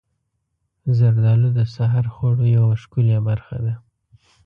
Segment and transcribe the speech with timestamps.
[0.97, 3.73] زردالو د سحر خوړو یوه ښکلې برخه ده.